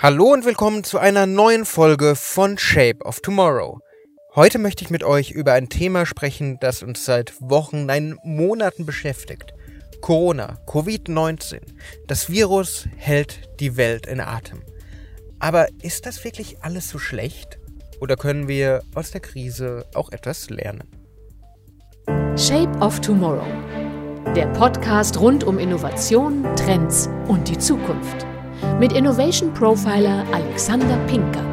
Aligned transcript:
Hallo 0.00 0.32
und 0.32 0.44
willkommen 0.44 0.84
zu 0.84 1.00
einer 1.00 1.26
neuen 1.26 1.64
Folge 1.64 2.14
von 2.14 2.56
Shape 2.56 3.04
of 3.04 3.18
Tomorrow. 3.18 3.80
Heute 4.36 4.60
möchte 4.60 4.84
ich 4.84 4.90
mit 4.90 5.02
euch 5.02 5.32
über 5.32 5.54
ein 5.54 5.68
Thema 5.68 6.06
sprechen, 6.06 6.56
das 6.60 6.84
uns 6.84 7.04
seit 7.04 7.34
Wochen, 7.40 7.84
nein 7.84 8.16
Monaten 8.22 8.86
beschäftigt. 8.86 9.54
Corona, 10.00 10.56
Covid-19. 10.68 11.62
Das 12.06 12.30
Virus 12.30 12.86
hält 12.96 13.50
die 13.58 13.76
Welt 13.76 14.06
in 14.06 14.20
Atem. 14.20 14.62
Aber 15.40 15.66
ist 15.82 16.06
das 16.06 16.22
wirklich 16.22 16.62
alles 16.62 16.88
so 16.88 17.00
schlecht? 17.00 17.58
Oder 18.00 18.14
können 18.14 18.46
wir 18.46 18.84
aus 18.94 19.10
der 19.10 19.20
Krise 19.20 19.84
auch 19.94 20.12
etwas 20.12 20.48
lernen? 20.48 20.84
Shape 22.36 22.70
of 22.78 23.00
Tomorrow. 23.00 23.52
Der 24.36 24.46
Podcast 24.52 25.18
rund 25.18 25.42
um 25.42 25.58
Innovation, 25.58 26.44
Trends 26.54 27.08
und 27.26 27.48
die 27.48 27.58
Zukunft 27.58 28.28
mit 28.78 28.92
Innovation 28.92 29.52
Profiler 29.54 30.24
Alexander 30.32 30.96
Pinker. 31.06 31.44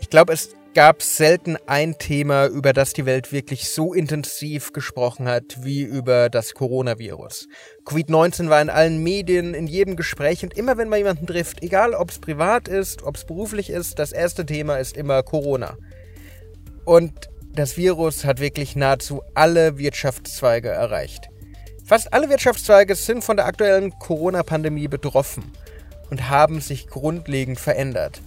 Ich 0.00 0.10
glaube, 0.10 0.32
es 0.32 0.56
gab 0.76 1.02
selten 1.02 1.56
ein 1.66 1.96
Thema, 1.98 2.48
über 2.48 2.74
das 2.74 2.92
die 2.92 3.06
Welt 3.06 3.32
wirklich 3.32 3.70
so 3.70 3.94
intensiv 3.94 4.72
gesprochen 4.72 5.26
hat 5.26 5.64
wie 5.64 5.80
über 5.80 6.28
das 6.28 6.52
Coronavirus. 6.52 7.48
Covid-19 7.86 8.50
war 8.50 8.60
in 8.60 8.68
allen 8.68 9.02
Medien, 9.02 9.54
in 9.54 9.66
jedem 9.66 9.96
Gespräch 9.96 10.42
und 10.42 10.56
immer 10.56 10.76
wenn 10.76 10.90
man 10.90 10.98
jemanden 10.98 11.26
trifft, 11.26 11.62
egal 11.62 11.94
ob 11.94 12.10
es 12.10 12.18
privat 12.18 12.68
ist, 12.68 13.02
ob 13.02 13.16
es 13.16 13.24
beruflich 13.24 13.70
ist, 13.70 13.98
das 13.98 14.12
erste 14.12 14.44
Thema 14.44 14.76
ist 14.76 14.98
immer 14.98 15.22
Corona. 15.22 15.78
Und 16.84 17.30
das 17.56 17.76
Virus 17.76 18.24
hat 18.24 18.38
wirklich 18.38 18.76
nahezu 18.76 19.22
alle 19.34 19.78
Wirtschaftszweige 19.78 20.68
erreicht. 20.68 21.28
Fast 21.84 22.12
alle 22.12 22.28
Wirtschaftszweige 22.28 22.94
sind 22.94 23.24
von 23.24 23.36
der 23.36 23.46
aktuellen 23.46 23.98
Corona-Pandemie 23.98 24.88
betroffen 24.88 25.52
und 26.10 26.28
haben 26.28 26.60
sich 26.60 26.86
grundlegend 26.86 27.58
verändert. 27.58 28.20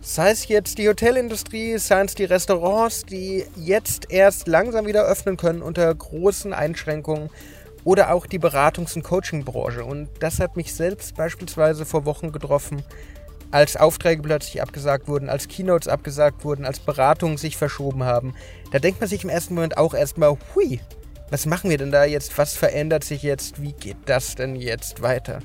Sei 0.00 0.30
es 0.30 0.48
jetzt 0.48 0.78
die 0.78 0.88
Hotelindustrie, 0.88 1.76
seien 1.76 2.06
es 2.06 2.14
die 2.14 2.24
Restaurants, 2.24 3.04
die 3.04 3.44
jetzt 3.56 4.10
erst 4.10 4.48
langsam 4.48 4.86
wieder 4.86 5.04
öffnen 5.04 5.36
können 5.36 5.60
unter 5.60 5.94
großen 5.94 6.54
Einschränkungen, 6.54 7.28
oder 7.84 8.12
auch 8.12 8.26
die 8.26 8.38
Beratungs- 8.38 8.94
und 8.94 9.02
Coachingbranche. 9.02 9.84
Und 9.84 10.08
das 10.20 10.38
hat 10.38 10.56
mich 10.56 10.74
selbst 10.74 11.16
beispielsweise 11.16 11.84
vor 11.86 12.04
Wochen 12.04 12.32
getroffen, 12.32 12.82
als 13.50 13.76
Aufträge 13.76 14.22
plötzlich 14.22 14.62
abgesagt 14.62 15.08
wurden, 15.08 15.28
als 15.28 15.48
Keynotes 15.48 15.88
abgesagt 15.88 16.44
wurden, 16.44 16.64
als 16.64 16.78
Beratungen 16.80 17.36
sich 17.36 17.56
verschoben 17.56 18.04
haben, 18.04 18.34
da 18.70 18.78
denkt 18.78 19.00
man 19.00 19.08
sich 19.08 19.24
im 19.24 19.30
ersten 19.30 19.54
Moment 19.54 19.76
auch 19.76 19.94
erstmal, 19.94 20.36
hui, 20.54 20.80
was 21.30 21.46
machen 21.46 21.70
wir 21.70 21.78
denn 21.78 21.92
da 21.92 22.04
jetzt? 22.04 22.36
Was 22.38 22.56
verändert 22.56 23.04
sich 23.04 23.22
jetzt? 23.22 23.62
Wie 23.62 23.72
geht 23.72 23.96
das 24.06 24.34
denn 24.34 24.56
jetzt 24.56 25.00
weiter? 25.02 25.40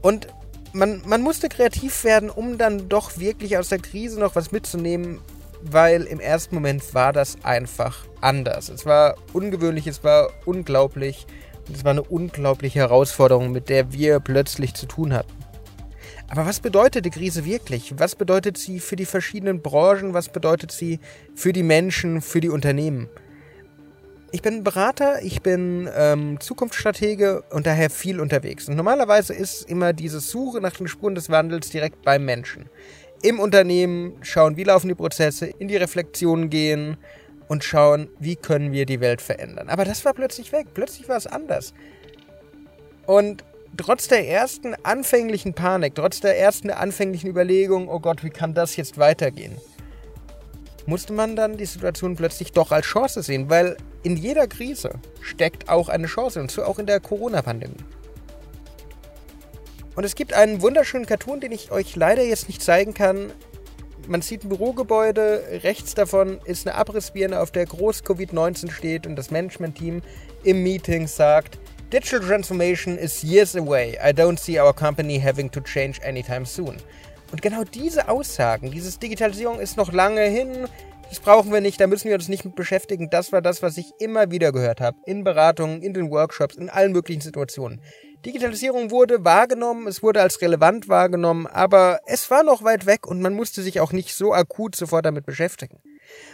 Und 0.00 0.28
man, 0.72 1.02
man 1.06 1.22
musste 1.22 1.48
kreativ 1.48 2.04
werden, 2.04 2.30
um 2.30 2.58
dann 2.58 2.88
doch 2.88 3.18
wirklich 3.18 3.58
aus 3.58 3.68
der 3.68 3.78
Krise 3.78 4.20
noch 4.20 4.36
was 4.36 4.52
mitzunehmen, 4.52 5.20
weil 5.62 6.02
im 6.02 6.20
ersten 6.20 6.54
Moment 6.54 6.94
war 6.94 7.12
das 7.12 7.36
einfach 7.42 8.06
anders. 8.20 8.68
Es 8.68 8.86
war 8.86 9.16
ungewöhnlich, 9.32 9.86
es 9.86 10.04
war 10.04 10.30
unglaublich 10.44 11.26
und 11.66 11.76
es 11.76 11.84
war 11.84 11.90
eine 11.90 12.02
unglaubliche 12.02 12.78
Herausforderung, 12.78 13.50
mit 13.50 13.68
der 13.68 13.92
wir 13.92 14.20
plötzlich 14.20 14.74
zu 14.74 14.86
tun 14.86 15.12
hatten. 15.12 15.32
Aber 16.30 16.44
was 16.44 16.60
bedeutet 16.60 17.06
die 17.06 17.10
Krise 17.10 17.44
wirklich? 17.44 17.94
Was 17.96 18.14
bedeutet 18.14 18.58
sie 18.58 18.80
für 18.80 18.96
die 18.96 19.06
verschiedenen 19.06 19.62
Branchen? 19.62 20.12
Was 20.12 20.28
bedeutet 20.28 20.70
sie 20.70 21.00
für 21.34 21.52
die 21.52 21.62
Menschen, 21.62 22.20
für 22.20 22.40
die 22.40 22.50
Unternehmen? 22.50 23.08
Ich 24.30 24.42
bin 24.42 24.62
Berater, 24.62 25.22
ich 25.22 25.40
bin 25.40 25.88
ähm, 25.96 26.38
Zukunftsstratege 26.38 27.44
und 27.50 27.66
daher 27.66 27.88
viel 27.88 28.20
unterwegs. 28.20 28.68
Und 28.68 28.76
normalerweise 28.76 29.32
ist 29.32 29.62
immer 29.70 29.94
diese 29.94 30.20
Suche 30.20 30.60
nach 30.60 30.76
den 30.76 30.86
Spuren 30.86 31.14
des 31.14 31.30
Wandels 31.30 31.70
direkt 31.70 32.02
beim 32.02 32.26
Menschen. 32.26 32.66
Im 33.22 33.40
Unternehmen 33.40 34.12
schauen, 34.20 34.58
wie 34.58 34.64
laufen 34.64 34.88
die 34.88 34.94
Prozesse, 34.94 35.46
in 35.46 35.68
die 35.68 35.78
Reflexion 35.78 36.50
gehen 36.50 36.98
und 37.48 37.64
schauen, 37.64 38.10
wie 38.18 38.36
können 38.36 38.70
wir 38.70 38.84
die 38.84 39.00
Welt 39.00 39.22
verändern. 39.22 39.70
Aber 39.70 39.86
das 39.86 40.04
war 40.04 40.12
plötzlich 40.12 40.52
weg, 40.52 40.66
plötzlich 40.74 41.08
war 41.08 41.16
es 41.16 41.26
anders. 41.26 41.72
Und 43.06 43.44
trotz 43.76 44.08
der 44.08 44.28
ersten 44.28 44.74
anfänglichen 44.82 45.54
Panik, 45.54 45.94
trotz 45.94 46.20
der 46.20 46.38
ersten 46.38 46.70
anfänglichen 46.70 47.30
Überlegung, 47.30 47.88
oh 47.88 48.00
Gott, 48.00 48.24
wie 48.24 48.30
kann 48.30 48.54
das 48.54 48.76
jetzt 48.76 48.98
weitergehen, 48.98 49.56
musste 50.86 51.12
man 51.12 51.36
dann 51.36 51.56
die 51.56 51.66
Situation 51.66 52.16
plötzlich 52.16 52.52
doch 52.52 52.72
als 52.72 52.86
Chance 52.86 53.22
sehen, 53.22 53.50
weil 53.50 53.76
in 54.02 54.16
jeder 54.16 54.46
Krise 54.46 54.92
steckt 55.20 55.68
auch 55.68 55.88
eine 55.88 56.06
Chance 56.06 56.40
und 56.40 56.50
so 56.50 56.64
auch 56.64 56.78
in 56.78 56.86
der 56.86 57.00
Corona-Pandemie. 57.00 57.84
Und 59.94 60.04
es 60.04 60.14
gibt 60.14 60.32
einen 60.32 60.62
wunderschönen 60.62 61.06
Cartoon, 61.06 61.40
den 61.40 61.50
ich 61.50 61.72
euch 61.72 61.96
leider 61.96 62.22
jetzt 62.22 62.46
nicht 62.46 62.62
zeigen 62.62 62.94
kann. 62.94 63.32
Man 64.06 64.22
sieht 64.22 64.44
ein 64.44 64.48
Bürogebäude, 64.48 65.42
rechts 65.64 65.94
davon 65.94 66.40
ist 66.44 66.66
eine 66.66 66.76
Abrissbirne, 66.76 67.40
auf 67.40 67.50
der 67.50 67.66
groß 67.66 68.04
Covid-19 68.04 68.70
steht 68.70 69.06
und 69.06 69.16
das 69.16 69.30
Management-Team 69.30 70.02
im 70.44 70.62
Meeting 70.62 71.08
sagt, 71.08 71.58
Digital 71.90 72.20
transformation 72.20 72.98
is 72.98 73.24
years 73.24 73.56
away. 73.56 73.96
I 74.02 74.12
don't 74.12 74.38
see 74.38 74.60
our 74.60 74.74
company 74.74 75.18
having 75.18 75.50
to 75.52 75.60
change 75.62 76.02
anytime 76.04 76.44
soon. 76.44 76.76
Und 77.32 77.40
genau 77.40 77.64
diese 77.64 78.10
Aussagen, 78.10 78.70
dieses 78.70 78.98
Digitalisierung 78.98 79.58
ist 79.58 79.78
noch 79.78 79.90
lange 79.90 80.20
hin, 80.22 80.68
das 81.08 81.20
brauchen 81.20 81.50
wir 81.50 81.62
nicht, 81.62 81.80
da 81.80 81.86
müssen 81.86 82.08
wir 82.08 82.16
uns 82.16 82.28
nicht 82.28 82.44
mit 82.44 82.54
beschäftigen. 82.54 83.08
Das 83.08 83.32
war 83.32 83.40
das, 83.40 83.62
was 83.62 83.78
ich 83.78 83.92
immer 83.98 84.30
wieder 84.30 84.52
gehört 84.52 84.82
habe. 84.82 84.98
In 85.06 85.24
Beratungen, 85.24 85.80
in 85.80 85.94
den 85.94 86.10
Workshops, 86.10 86.56
in 86.56 86.68
allen 86.68 86.92
möglichen 86.92 87.22
Situationen. 87.22 87.80
Digitalisierung 88.26 88.90
wurde 88.90 89.24
wahrgenommen, 89.24 89.86
es 89.86 90.02
wurde 90.02 90.20
als 90.20 90.42
relevant 90.42 90.88
wahrgenommen, 90.88 91.46
aber 91.46 92.00
es 92.04 92.30
war 92.30 92.42
noch 92.42 92.64
weit 92.64 92.84
weg 92.84 93.06
und 93.06 93.22
man 93.22 93.32
musste 93.32 93.62
sich 93.62 93.80
auch 93.80 93.92
nicht 93.92 94.14
so 94.14 94.34
akut 94.34 94.76
sofort 94.76 95.06
damit 95.06 95.24
beschäftigen. 95.24 95.80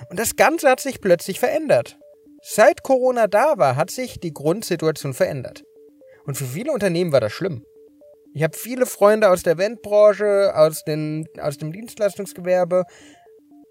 Und 0.08 0.18
das 0.18 0.34
Ganze 0.34 0.68
hat 0.68 0.80
sich 0.80 1.00
plötzlich 1.00 1.38
verändert. 1.38 1.96
Seit 2.46 2.82
Corona 2.82 3.26
da 3.26 3.56
war, 3.56 3.74
hat 3.74 3.90
sich 3.90 4.20
die 4.20 4.34
Grundsituation 4.34 5.14
verändert. 5.14 5.64
Und 6.26 6.36
für 6.36 6.44
viele 6.44 6.72
Unternehmen 6.72 7.10
war 7.10 7.22
das 7.22 7.32
schlimm. 7.32 7.64
Ich 8.34 8.42
habe 8.42 8.54
viele 8.54 8.84
Freunde 8.84 9.30
aus 9.30 9.42
der 9.42 9.54
Eventbranche, 9.54 10.52
aus, 10.54 10.84
aus 11.40 11.58
dem 11.58 11.72
Dienstleistungsgewerbe, 11.72 12.84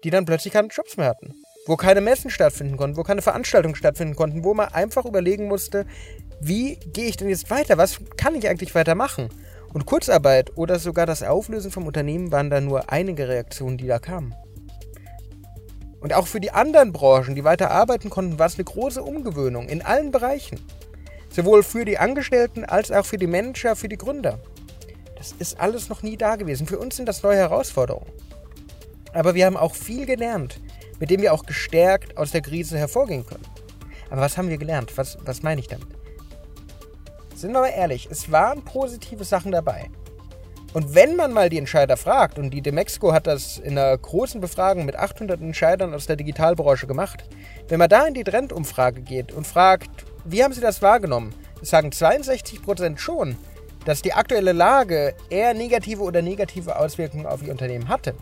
die 0.02 0.10
dann 0.10 0.24
plötzlich 0.24 0.52
keine 0.52 0.68
Jobs 0.68 0.96
mehr 0.96 1.06
hatten. 1.06 1.34
Wo 1.66 1.76
keine 1.76 2.00
Messen 2.00 2.30
stattfinden 2.30 2.76
konnten, 2.76 2.96
wo 2.96 3.04
keine 3.04 3.22
Veranstaltungen 3.22 3.76
stattfinden 3.76 4.16
konnten, 4.16 4.42
wo 4.42 4.54
man 4.54 4.74
einfach 4.74 5.04
überlegen 5.04 5.46
musste, 5.46 5.86
wie 6.40 6.74
gehe 6.92 7.06
ich 7.06 7.16
denn 7.16 7.28
jetzt 7.28 7.50
weiter? 7.50 7.78
Was 7.78 8.00
kann 8.16 8.34
ich 8.34 8.48
eigentlich 8.48 8.74
weitermachen? 8.74 9.28
Und 9.72 9.86
Kurzarbeit 9.86 10.56
oder 10.56 10.80
sogar 10.80 11.06
das 11.06 11.22
Auflösen 11.22 11.70
vom 11.70 11.86
Unternehmen 11.86 12.32
waren 12.32 12.50
da 12.50 12.60
nur 12.60 12.90
einige 12.90 13.28
Reaktionen, 13.28 13.78
die 13.78 13.86
da 13.86 14.00
kamen. 14.00 14.34
Und 16.04 16.12
auch 16.12 16.26
für 16.26 16.38
die 16.38 16.50
anderen 16.50 16.92
Branchen, 16.92 17.34
die 17.34 17.44
weiter 17.44 17.70
arbeiten 17.70 18.10
konnten, 18.10 18.38
war 18.38 18.44
es 18.44 18.56
eine 18.56 18.64
große 18.64 19.02
Umgewöhnung 19.02 19.70
in 19.70 19.80
allen 19.80 20.10
Bereichen. 20.10 20.60
Sowohl 21.30 21.62
für 21.62 21.86
die 21.86 21.96
Angestellten 21.96 22.62
als 22.66 22.92
auch 22.92 23.06
für 23.06 23.16
die 23.16 23.26
Manager, 23.26 23.74
für 23.74 23.88
die 23.88 23.96
Gründer. 23.96 24.38
Das 25.16 25.32
ist 25.32 25.58
alles 25.58 25.88
noch 25.88 26.02
nie 26.02 26.18
da 26.18 26.36
gewesen. 26.36 26.66
Für 26.66 26.78
uns 26.78 26.96
sind 26.96 27.08
das 27.08 27.22
neue 27.22 27.38
Herausforderungen. 27.38 28.12
Aber 29.14 29.34
wir 29.34 29.46
haben 29.46 29.56
auch 29.56 29.74
viel 29.74 30.04
gelernt, 30.04 30.60
mit 31.00 31.08
dem 31.08 31.22
wir 31.22 31.32
auch 31.32 31.46
gestärkt 31.46 32.18
aus 32.18 32.32
der 32.32 32.42
Krise 32.42 32.76
hervorgehen 32.76 33.24
können. 33.24 33.46
Aber 34.10 34.20
was 34.20 34.36
haben 34.36 34.50
wir 34.50 34.58
gelernt? 34.58 34.98
Was, 34.98 35.16
was 35.24 35.42
meine 35.42 35.62
ich 35.62 35.68
damit? 35.68 35.88
Sind 37.34 37.52
wir 37.52 37.60
mal 37.60 37.68
ehrlich, 37.68 38.08
es 38.10 38.30
waren 38.30 38.62
positive 38.62 39.24
Sachen 39.24 39.52
dabei. 39.52 39.88
Und 40.74 40.92
wenn 40.96 41.14
man 41.14 41.32
mal 41.32 41.48
die 41.48 41.58
Entscheider 41.58 41.96
fragt, 41.96 42.36
und 42.36 42.50
die 42.50 42.60
Demexco 42.60 43.12
hat 43.12 43.28
das 43.28 43.58
in 43.58 43.78
einer 43.78 43.96
großen 43.96 44.40
Befragung 44.40 44.84
mit 44.84 44.96
800 44.96 45.40
Entscheidern 45.40 45.94
aus 45.94 46.06
der 46.06 46.16
Digitalbranche 46.16 46.88
gemacht, 46.88 47.24
wenn 47.68 47.78
man 47.78 47.88
da 47.88 48.04
in 48.06 48.14
die 48.14 48.24
Trendumfrage 48.24 49.00
geht 49.00 49.30
und 49.30 49.46
fragt, 49.46 50.04
wie 50.24 50.42
haben 50.42 50.52
sie 50.52 50.60
das 50.60 50.82
wahrgenommen, 50.82 51.32
sagen 51.62 51.90
62% 51.90 52.98
schon, 52.98 53.36
dass 53.84 54.02
die 54.02 54.14
aktuelle 54.14 54.50
Lage 54.50 55.14
eher 55.30 55.54
negative 55.54 56.02
oder 56.02 56.22
negative 56.22 56.76
Auswirkungen 56.76 57.26
auf 57.26 57.40
ihr 57.44 57.52
Unternehmen 57.52 57.88
hatte. 57.88 58.16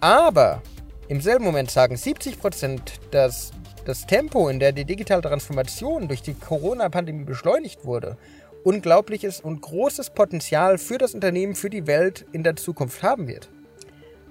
Aber 0.00 0.62
im 1.06 1.20
selben 1.20 1.44
Moment 1.44 1.70
sagen 1.70 1.94
70%, 1.94 2.80
dass 3.12 3.52
das 3.84 4.08
Tempo, 4.08 4.48
in 4.48 4.58
der 4.58 4.72
die 4.72 4.84
digitale 4.84 5.22
Transformation 5.22 6.08
durch 6.08 6.22
die 6.22 6.34
Corona-Pandemie 6.34 7.24
beschleunigt 7.24 7.84
wurde 7.84 8.16
unglaubliches 8.64 9.40
und 9.40 9.60
großes 9.60 10.10
Potenzial 10.10 10.78
für 10.78 10.98
das 10.98 11.14
Unternehmen, 11.14 11.54
für 11.54 11.70
die 11.70 11.86
Welt 11.86 12.26
in 12.32 12.42
der 12.42 12.56
Zukunft 12.56 13.02
haben 13.02 13.26
wird. 13.26 13.48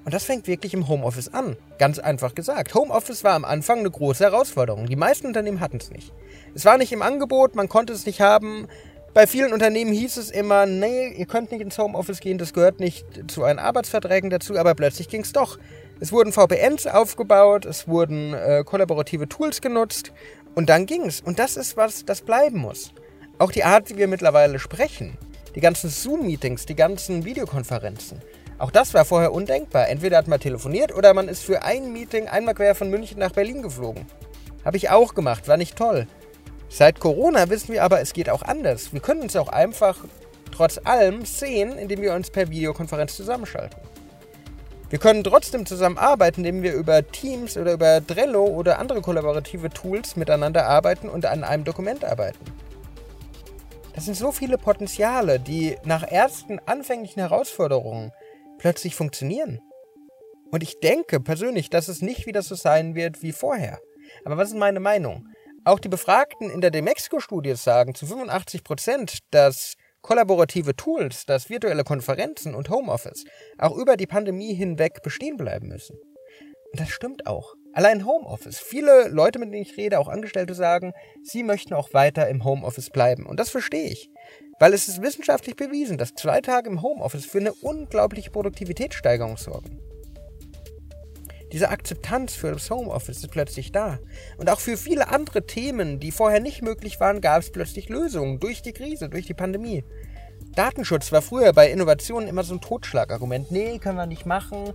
Und 0.06 0.14
das 0.14 0.24
fängt 0.24 0.48
wirklich 0.48 0.74
im 0.74 0.88
Homeoffice 0.88 1.34
an. 1.34 1.56
Ganz 1.78 2.00
einfach 2.00 2.34
gesagt. 2.34 2.74
Homeoffice 2.74 3.24
war 3.24 3.34
am 3.34 3.46
Anfang 3.46 3.80
eine 3.80 3.92
große 3.92 4.24
Herausforderung. 4.24 4.88
Die 4.88 4.96
meisten 4.96 5.28
Unternehmen 5.28 5.60
hatten 5.60 5.78
es 5.78 5.92
nicht. 5.92 6.14
Es 6.56 6.66
war 6.66 6.78
nicht 6.78 6.92
im 6.92 7.02
Angebot, 7.02 7.56
man 7.56 7.70
konnte 7.70 7.94
es 7.94 8.06
nicht 8.06 8.22
haben. 8.22 8.68
Bei 9.14 9.28
vielen 9.28 9.54
Unternehmen 9.54 9.92
hieß 9.92 10.18
es 10.18 10.32
immer, 10.32 10.66
nee, 10.66 11.10
ihr 11.10 11.26
könnt 11.26 11.52
nicht 11.52 11.62
ins 11.62 11.78
Homeoffice 11.78 12.20
gehen, 12.20 12.38
das 12.38 12.54
gehört 12.54 12.80
nicht 12.80 13.06
zu 13.30 13.44
euren 13.44 13.60
Arbeitsverträgen 13.60 14.30
dazu, 14.30 14.58
aber 14.58 14.76
plötzlich 14.76 15.10
ging 15.10 15.22
es 15.22 15.34
doch. 15.34 15.58
Es 16.00 16.12
wurden 16.12 16.32
VPNs 16.32 16.88
aufgebaut, 16.88 17.66
es 17.66 17.88
wurden 17.88 18.34
äh, 18.34 18.64
kollaborative 18.66 19.28
Tools 19.28 19.62
genutzt 19.62 20.14
und 20.56 20.70
dann 20.70 20.86
ging 20.86 21.06
es. 21.06 21.22
Und 21.22 21.40
das 21.40 21.58
ist 21.58 21.76
was, 21.76 22.06
das 22.06 22.22
bleiben 22.22 22.60
muss. 22.60 22.94
Auch 23.40 23.52
die 23.52 23.64
Art, 23.64 23.90
wie 23.90 23.98
wir 23.98 24.08
mittlerweile 24.08 24.60
sprechen, 24.60 25.18
die 25.56 25.62
ganzen 25.62 25.90
Zoom-Meetings, 25.90 26.66
die 26.66 26.76
ganzen 26.76 27.24
Videokonferenzen, 27.24 28.22
auch 28.58 28.72
das 28.72 28.94
war 28.94 29.06
vorher 29.06 29.32
undenkbar. 29.32 29.88
Entweder 29.88 30.18
hat 30.18 30.28
man 30.28 30.42
telefoniert 30.42 30.94
oder 30.94 31.14
man 31.14 31.30
ist 31.30 31.44
für 31.44 31.64
ein 31.64 31.94
Meeting 31.94 32.28
einmal 32.28 32.54
quer 32.54 32.76
von 32.76 32.90
München 32.90 33.18
nach 33.18 33.32
Berlin 33.32 33.62
geflogen. 33.62 34.06
Habe 34.66 34.76
ich 34.76 34.90
auch 34.90 35.16
gemacht, 35.16 35.48
war 35.48 35.56
nicht 35.56 35.78
toll. 35.78 36.08
Seit 36.68 37.00
Corona 37.00 37.50
wissen 37.50 37.72
wir 37.72 37.86
aber, 37.86 38.02
es 38.02 38.12
geht 38.12 38.30
auch 38.30 38.42
anders. 38.42 38.92
Wir 38.92 39.00
können 39.00 39.22
uns 39.22 39.38
auch 39.38 39.48
einfach 39.48 39.96
trotz 40.52 40.78
allem 40.84 41.24
sehen, 41.24 41.78
indem 41.78 42.02
wir 42.02 42.14
uns 42.14 42.30
per 42.30 42.50
Videokonferenz 42.50 43.16
zusammenschalten. 43.16 43.80
Wir 44.90 45.00
können 45.00 45.24
trotzdem 45.24 45.66
zusammenarbeiten, 45.66 46.42
indem 46.44 46.62
wir 46.62 46.74
über 46.74 47.10
Teams 47.10 47.56
oder 47.56 47.72
über 47.72 48.06
Trello 48.06 48.44
oder 48.44 48.80
andere 48.80 49.00
kollaborative 49.00 49.70
Tools 49.70 50.18
miteinander 50.18 50.68
arbeiten 50.68 51.08
und 51.08 51.26
an 51.26 51.46
einem 51.46 51.64
Dokument 51.64 52.04
arbeiten. 52.04 52.44
Das 53.94 54.06
sind 54.06 54.16
so 54.16 54.32
viele 54.32 54.58
Potenziale, 54.58 55.40
die 55.40 55.78
nach 55.84 56.04
ersten 56.04 56.60
anfänglichen 56.60 57.20
Herausforderungen 57.20 58.12
plötzlich 58.58 58.96
funktionieren. 58.96 59.60
Und 60.52 60.64
ich 60.64 60.80
denke 60.80 61.20
persönlich, 61.20 61.70
dass 61.70 61.88
es 61.88 62.02
nicht 62.02 62.26
wieder 62.26 62.42
so 62.42 62.56
sein 62.56 62.96
wird 62.96 63.22
wie 63.22 63.32
vorher. 63.32 63.80
Aber 64.26 64.38
was 64.38 64.50
ist 64.50 64.58
meine 64.58 64.80
Meinung? 64.80 65.28
Auch 65.66 65.80
die 65.80 65.90
Befragten 65.90 66.50
in 66.50 66.62
der 66.62 66.72
Demexco-Studie 66.72 67.56
sagen 67.56 67.94
zu 67.94 68.08
85 68.08 68.64
Prozent, 68.64 69.20
dass 69.32 69.76
kollaborative 70.02 70.76
Tools, 70.76 71.26
dass 71.26 71.50
virtuelle 71.50 71.84
Konferenzen 71.84 72.56
und 72.56 72.70
Homeoffice 72.70 73.26
auch 73.58 73.76
über 73.76 73.98
die 73.98 74.08
Pandemie 74.08 74.54
hinweg 74.54 75.02
bestehen 75.04 75.38
bleiben 75.38 75.68
müssen. 75.68 75.98
Und 76.72 76.80
das 76.80 76.90
stimmt 76.90 77.28
auch. 77.28 77.54
Allein 77.80 78.06
Homeoffice. 78.06 78.60
Viele 78.60 79.08
Leute, 79.08 79.40
mit 79.40 79.54
denen 79.54 79.62
ich 79.62 79.78
rede, 79.78 80.00
auch 80.00 80.10
Angestellte 80.10 80.54
sagen, 80.54 80.92
sie 81.24 81.44
möchten 81.44 81.74
auch 81.74 81.94
weiter 81.94 82.28
im 82.28 82.44
Homeoffice 82.44 82.90
bleiben. 82.90 83.26
Und 83.26 83.40
das 83.40 83.52
verstehe 83.52 83.88
ich. 83.90 84.10
Weil 84.60 84.74
es 84.74 84.90
ist 84.90 85.02
wissenschaftlich 85.02 85.56
bewiesen, 85.56 85.98
dass 85.98 86.14
zwei 86.14 86.42
Tage 86.42 86.70
im 86.70 86.82
Homeoffice 86.82 87.26
für 87.26 87.38
eine 87.38 87.54
unglaubliche 87.54 88.32
Produktivitätssteigerung 88.32 89.38
sorgen. 89.38 89.80
Diese 91.54 91.70
Akzeptanz 91.70 92.34
für 92.34 92.52
das 92.52 92.70
Homeoffice 92.70 93.20
ist 93.20 93.32
plötzlich 93.32 93.72
da. 93.72 94.00
Und 94.38 94.50
auch 94.50 94.60
für 94.60 94.76
viele 94.76 95.08
andere 95.08 95.46
Themen, 95.46 96.02
die 96.02 96.12
vorher 96.12 96.42
nicht 96.42 96.62
möglich 96.62 97.00
waren, 97.00 97.22
gab 97.22 97.44
es 97.44 97.50
plötzlich 97.50 97.88
Lösungen 97.88 98.42
durch 98.42 98.62
die 98.62 98.74
Krise, 98.74 99.08
durch 99.08 99.26
die 99.26 99.34
Pandemie. 99.34 99.86
Datenschutz 100.54 101.14
war 101.14 101.22
früher 101.22 101.54
bei 101.54 101.72
Innovationen 101.72 102.28
immer 102.28 102.44
so 102.44 102.56
ein 102.56 102.62
Totschlagargument. 102.62 103.52
Nee, 103.52 103.80
können 103.80 103.98
wir 103.98 104.06
nicht 104.06 104.26
machen. 104.26 104.74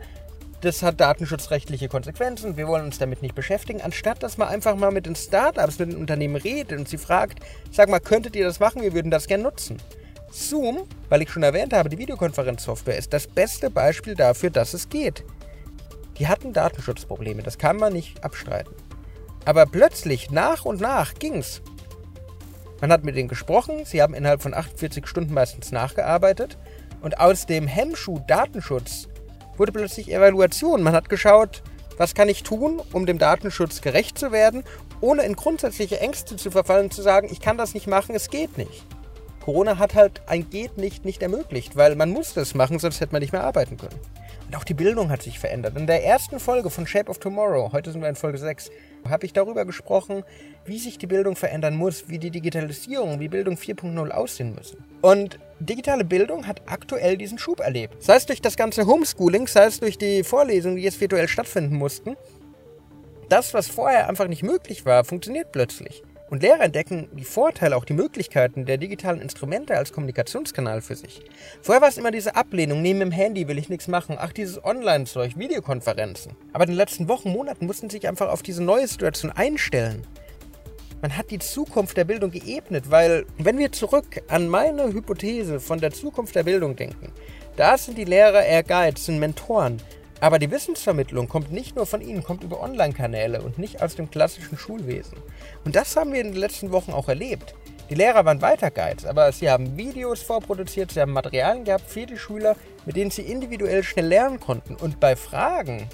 Das 0.65 0.83
hat 0.83 0.99
datenschutzrechtliche 0.99 1.89
Konsequenzen. 1.89 2.57
Wir 2.57 2.67
wollen 2.67 2.87
uns 2.87 2.97
damit 2.97 3.21
nicht 3.21 3.35
beschäftigen. 3.35 3.83
Anstatt 3.83 4.23
dass 4.23 4.39
man 4.39 4.49
einfach 4.49 4.75
mal 4.77 4.91
mit 4.91 5.05
den 5.05 5.15
Startups, 5.15 5.79
mit 5.79 5.93
den 5.93 5.99
Unternehmen 5.99 6.37
redet 6.37 6.79
und 6.79 6.89
sie 6.89 6.97
fragt, 6.97 7.41
sag 7.71 7.91
mal, 7.91 8.01
könntet 8.01 8.35
ihr 8.35 8.47
das 8.47 8.61
machen? 8.61 8.81
Wir 8.81 8.95
würden 8.95 9.11
das 9.11 9.27
gerne 9.27 9.43
nutzen. 9.43 9.77
Zoom, 10.31 10.89
weil 11.11 11.21
ich 11.21 11.29
schon 11.29 11.43
erwähnt 11.43 11.75
habe, 11.75 11.91
die 11.91 11.99
Videokonferenzsoftware 11.99 12.97
ist 12.97 13.13
das 13.13 13.27
beste 13.27 13.69
Beispiel 13.69 14.15
dafür, 14.15 14.49
dass 14.49 14.73
es 14.73 14.89
geht. 14.89 15.23
Die 16.19 16.29
hatten 16.29 16.55
Datenschutzprobleme, 16.55 17.43
das 17.43 17.59
kann 17.59 17.77
man 17.77 17.93
nicht 17.93 18.25
abstreiten. 18.25 18.75
Aber 19.45 19.67
plötzlich, 19.67 20.31
nach 20.31 20.65
und 20.65 20.81
nach, 20.81 21.13
ging's. 21.13 21.61
Man 22.81 22.91
hat 22.91 23.05
mit 23.05 23.17
denen 23.17 23.29
gesprochen, 23.29 23.85
sie 23.85 24.01
haben 24.01 24.15
innerhalb 24.15 24.41
von 24.41 24.55
48 24.55 25.07
Stunden 25.07 25.35
meistens 25.35 25.73
nachgearbeitet 25.73 26.57
und 27.03 27.21
aus 27.21 27.45
dem 27.45 27.67
Hemmschuh 27.67 28.21
Datenschutz 28.27 29.09
wurde 29.57 29.73
plötzlich 29.73 30.13
Evaluation. 30.13 30.83
Man 30.83 30.95
hat 30.95 31.09
geschaut, 31.09 31.63
was 31.97 32.15
kann 32.15 32.29
ich 32.29 32.43
tun, 32.43 32.81
um 32.93 33.07
dem 33.07 33.19
Datenschutz 33.19 33.81
gerecht 33.81 34.19
zu 34.19 34.33
werden, 34.33 34.65
ohne 35.01 35.23
in 35.23 35.37
grundsätzliche 35.37 36.01
Ängste 36.01 36.37
zu 36.37 36.51
verfallen, 36.51 36.91
zu 36.91 37.03
sagen, 37.03 37.29
ich 37.31 37.41
kann 37.41 37.59
das 37.59 37.75
nicht 37.75 37.87
machen, 37.87 38.15
es 38.15 38.31
geht 38.31 38.59
nicht. 38.59 38.85
Corona 39.45 39.79
hat 39.79 39.95
halt 39.95 40.23
ein 40.27 40.49
geht 40.49 40.79
nicht 40.79 41.05
nicht 41.05 41.23
ermöglicht, 41.23 41.77
weil 41.77 41.97
man 41.97 42.11
muss 42.11 42.33
das 42.33 42.55
machen, 42.55 42.79
sonst 42.79 43.01
hätte 43.01 43.13
man 43.13 43.21
nicht 43.21 43.33
mehr 43.33 43.45
arbeiten 43.45 43.77
können. 43.77 44.01
Und 44.47 44.57
auch 44.57 44.65
die 44.65 44.75
Bildung 44.75 45.11
hat 45.11 45.23
sich 45.23 45.39
verändert. 45.39 45.77
In 45.77 45.87
der 45.87 46.05
ersten 46.05 46.41
Folge 46.41 46.71
von 46.71 46.87
Shape 46.87 47.11
of 47.11 47.19
Tomorrow, 47.19 47.73
heute 47.73 47.93
sind 47.93 48.01
wir 48.01 48.09
in 48.09 48.15
Folge 48.15 48.39
6, 48.39 48.71
habe 49.09 49.27
ich 49.27 49.33
darüber 49.33 49.65
gesprochen, 49.65 50.25
wie 50.65 50.79
sich 50.79 50.97
die 50.97 51.07
Bildung 51.07 51.37
verändern 51.37 51.77
muss, 51.77 52.09
wie 52.09 52.19
die 52.19 52.31
Digitalisierung, 52.31 53.21
wie 53.21 53.29
Bildung 53.29 53.57
4.0 53.57 54.11
aussehen 54.11 54.55
müssen. 54.55 54.83
Und 55.03 55.39
digitale 55.61 56.05
Bildung 56.05 56.47
hat 56.47 56.63
aktuell 56.67 57.17
diesen 57.17 57.39
Schub 57.39 57.61
erlebt. 57.61 58.03
Sei 58.03 58.17
es 58.17 58.27
durch 58.27 58.43
das 58.43 58.57
ganze 58.57 58.87
Homeschooling, 58.87 59.47
sei 59.47 59.67
es 59.67 59.81
durch 59.81 59.99
die 59.99 60.25
Vorlesungen, 60.25 60.77
die 60.77 60.83
jetzt 60.83 61.01
virtuell 61.01 61.29
stattfinden 61.29 61.77
mussten. 61.77 62.17
Das, 63.29 63.55
was 63.55 63.69
vorher 63.69 64.09
einfach 64.09 64.29
nicht 64.29 64.43
möglich 64.43 64.85
war, 64.85 65.05
funktioniert 65.05 65.53
plötzlich. 65.53 66.03
Und 66.31 66.43
Lehrer 66.43 66.63
entdecken 66.63 67.09
die 67.13 67.25
Vorteile, 67.25 67.77
auch 67.77 67.85
die 67.85 67.93
Möglichkeiten 67.93 68.65
der 68.65 68.79
digitalen 68.79 69.21
Instrumente 69.21 69.77
als 69.77 69.93
Kommunikationskanal 69.93 70.81
für 70.81 70.97
sich. 70.97 71.23
Vorher 71.63 71.83
war 71.83 71.89
es 71.89 71.99
immer 71.99 72.11
diese 72.11 72.35
Ablehnung, 72.35 72.83
neben 72.83 73.01
dem 73.01 73.13
Handy 73.13 73.47
will 73.47 73.59
ich 73.59 73.69
nichts 73.69 73.89
machen, 73.89 74.17
ach 74.19 74.33
dieses 74.33 74.65
Online-Zeug, 74.65 75.39
Videokonferenzen. 75.39 76.35
Aber 76.53 76.65
in 76.65 76.71
den 76.71 76.77
letzten 76.77 77.09
Wochen, 77.09 77.31
Monaten 77.31 77.67
mussten 77.67 77.91
sich 77.91 78.09
einfach 78.09 78.31
auf 78.31 78.43
diese 78.43 78.63
neue 78.63 78.89
Situation 78.89 79.31
einstellen. 79.31 80.07
Man 81.05 81.19
hat 81.19 81.31
die 81.31 81.39
Zukunft 81.39 81.99
der 81.99 82.05
Bildung 82.05 82.31
geebnet, 82.31 82.91
weil 82.91 83.27
wenn 83.37 83.59
wir 83.59 83.71
zurück 83.71 84.23
an 84.29 84.49
meine 84.49 84.85
Hypothese 84.85 85.61
von 85.61 85.79
der 85.79 85.91
Zukunft 85.91 86.35
der 86.35 86.45
Bildung 86.45 86.77
denken, 86.77 87.13
da 87.59 87.77
sind 87.77 87.99
die 87.99 88.07
Lehrer 88.07 88.43
eher 88.43 88.63
Guides, 88.63 89.05
sind 89.05 89.19
Mentoren, 89.19 89.83
aber 90.21 90.39
die 90.39 90.51
Wissensvermittlung 90.51 91.29
kommt 91.29 91.53
nicht 91.53 91.77
nur 91.77 91.85
von 91.85 92.01
Ihnen, 92.01 92.23
kommt 92.23 92.43
über 92.43 92.63
Online-Kanäle 92.63 93.43
und 93.43 93.59
nicht 93.59 93.83
aus 93.83 93.97
dem 93.97 94.11
klassischen 94.11 94.57
Schulwesen. 94.57 95.19
Und 95.67 95.77
das 95.77 95.95
haben 95.95 96.15
wir 96.15 96.23
in 96.23 96.29
den 96.29 96.41
letzten 96.41 96.73
Wochen 96.73 96.93
auch 96.93 97.11
erlebt. 97.11 97.55
Die 97.91 97.97
Lehrer 97.97 98.25
waren 98.25 98.41
weiter 98.41 98.71
Guides, 98.71 99.05
aber 99.05 99.31
sie 99.31 99.51
haben 99.51 99.77
Videos 99.77 100.23
vorproduziert, 100.23 100.91
sie 100.91 101.03
haben 101.03 101.13
Materialien 101.13 101.65
gehabt 101.65 101.91
für 101.91 102.07
die 102.07 102.17
Schüler, 102.17 102.57
mit 102.87 102.97
denen 102.97 103.11
sie 103.11 103.31
individuell 103.31 103.83
schnell 103.83 104.07
lernen 104.07 104.41
konnten. 104.41 104.75
Und 104.75 105.01
bei 105.01 105.17
Fragen, 105.17 105.87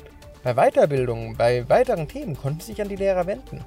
bei 0.44 0.54
Weiterbildungen, 0.54 1.36
bei 1.36 1.68
weiteren 1.68 2.06
Themen 2.06 2.36
konnten 2.36 2.60
sie 2.60 2.66
sich 2.74 2.80
an 2.80 2.88
die 2.88 2.94
Lehrer 2.94 3.26
wenden. 3.26 3.64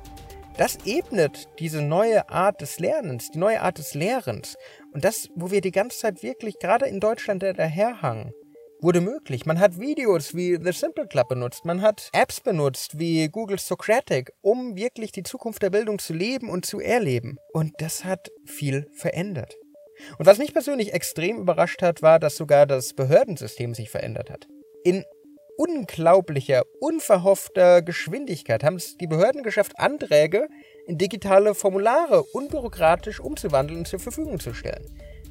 Das 0.57 0.77
ebnet 0.85 1.49
diese 1.57 1.81
neue 1.81 2.29
Art 2.29 2.61
des 2.61 2.79
Lernens, 2.79 3.31
die 3.31 3.39
neue 3.39 3.61
Art 3.61 3.79
des 3.79 3.95
Lehrens. 3.95 4.55
Und 4.93 5.03
das, 5.03 5.29
wo 5.35 5.49
wir 5.49 5.61
die 5.61 5.71
ganze 5.71 5.97
Zeit 5.97 6.21
wirklich 6.21 6.59
gerade 6.59 6.85
in 6.85 6.99
Deutschland 6.99 7.41
daherhangen 7.41 8.31
wurde 8.79 9.01
möglich. 9.01 9.45
Man 9.45 9.59
hat 9.59 9.79
Videos 9.79 10.35
wie 10.35 10.59
The 10.61 10.73
Simple 10.73 11.07
Club 11.07 11.29
benutzt, 11.29 11.65
man 11.65 11.81
hat 11.81 12.09
Apps 12.11 12.41
benutzt 12.41 12.99
wie 12.99 13.29
Google 13.29 13.57
Socratic, 13.57 14.31
um 14.41 14.75
wirklich 14.75 15.11
die 15.11 15.23
Zukunft 15.23 15.61
der 15.63 15.69
Bildung 15.69 15.99
zu 15.99 16.13
leben 16.13 16.49
und 16.49 16.65
zu 16.65 16.79
erleben. 16.79 17.37
Und 17.53 17.71
das 17.79 18.03
hat 18.03 18.29
viel 18.45 18.87
verändert. 18.93 19.55
Und 20.17 20.25
was 20.25 20.37
mich 20.37 20.53
persönlich 20.53 20.93
extrem 20.93 21.37
überrascht 21.37 21.81
hat, 21.81 22.01
war, 22.01 22.19
dass 22.19 22.35
sogar 22.35 22.65
das 22.65 22.93
Behördensystem 22.93 23.73
sich 23.73 23.89
verändert 23.89 24.29
hat. 24.29 24.47
In 24.83 25.05
unglaublicher, 25.57 26.63
unverhoffter 26.79 27.81
Geschwindigkeit 27.81 28.63
haben 28.63 28.77
es 28.77 28.97
die 28.97 29.07
Behörden 29.07 29.43
geschafft, 29.43 29.73
Anträge 29.77 30.47
in 30.87 30.97
digitale 30.97 31.55
Formulare 31.55 32.23
unbürokratisch 32.23 33.19
umzuwandeln 33.19 33.79
und 33.79 33.87
zur 33.87 33.99
Verfügung 33.99 34.39
zu 34.39 34.53
stellen. 34.53 34.85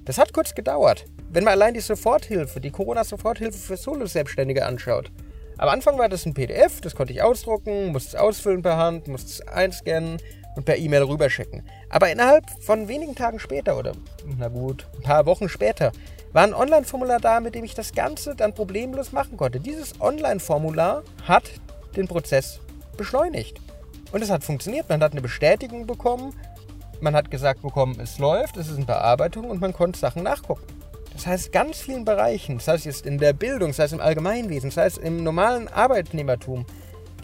Das 0.05 0.19
hat 0.19 0.33
kurz 0.33 0.55
gedauert. 0.55 1.05
Wenn 1.31 1.45
man 1.45 1.53
allein 1.53 1.75
die 1.75 1.81
Soforthilfe, 1.81 2.61
die 2.61 2.71
Corona-Soforthilfe 2.71 3.59
für 3.59 3.77
Solo-Selbstständige 3.77 4.67
anschaut. 4.67 5.11
Am 5.59 5.69
Anfang 5.69 5.99
war 5.99 6.09
das 6.09 6.27
ein 6.27 6.35
PDF, 6.35 6.81
das 6.81 6.95
konnte 6.95 7.13
ich 7.13 7.23
ausdrucken, 7.23 7.93
musste 7.93 8.11
es 8.11 8.15
ausfüllen 8.17 8.63
per 8.63 8.77
Hand, 8.77 9.07
musste 9.07 9.31
es 9.31 9.49
einscannen 9.49 10.19
und 10.57 10.65
per 10.65 10.77
E-Mail 10.77 11.03
rüberschicken. 11.03 11.63
Aber 11.89 12.11
innerhalb 12.11 12.45
von 12.61 12.89
wenigen 12.89 13.15
Tagen 13.15 13.39
später 13.39 13.79
oder, 13.79 13.93
na 14.39 14.49
gut, 14.49 14.89
ein 14.97 15.03
paar 15.03 15.27
Wochen 15.27 15.49
später, 15.49 15.93
war 16.33 16.45
ein 16.45 16.55
Online-Formular 16.55 17.21
da, 17.21 17.41
mit 17.41 17.55
dem 17.55 17.65
ich 17.65 17.75
das 17.75 17.93
Ganze 17.93 18.35
dann 18.35 18.55
problemlos 18.55 19.13
machen 19.13 19.37
konnte. 19.37 19.61
Dieses 19.61 20.01
Online-Formular 20.01 21.03
hat 21.25 21.45
den 21.97 22.09
Prozess 22.09 22.61
beschleunigt. 22.97 23.61
Und 24.13 24.23
es 24.23 24.31
hat 24.31 24.45
funktioniert. 24.45 24.89
Man 24.89 25.03
hat 25.03 25.13
eine 25.13 25.23
Bestätigung 25.23 25.87
bekommen, 25.87 26.35
man 27.01 27.15
hat 27.15 27.31
gesagt 27.31 27.63
bekommen, 27.63 27.99
es 28.01 28.19
läuft, 28.19 28.57
es 28.57 28.69
ist 28.69 28.79
in 28.79 28.87
Bearbeitung 28.87 29.51
und 29.51 29.61
man 29.61 29.73
konnte 29.73 29.99
Sachen 29.99 30.23
nachgucken. 30.23 30.63
Das 31.13 31.27
heißt, 31.27 31.53
ganz 31.53 31.79
vielen 31.79 32.05
Bereichen, 32.05 32.59
sei 32.59 32.75
es 32.75 32.85
jetzt 32.85 33.07
in 33.07 33.19
der 33.19 33.33
Bildung, 33.33 33.73
sei 33.73 33.85
es 33.85 33.93
im 33.93 34.01
Allgemeinwesen, 34.01 34.71
sei 34.71 34.87
es 34.87 34.99
im 34.99 35.23
normalen 35.23 35.69
Arbeitnehmertum, 35.69 36.65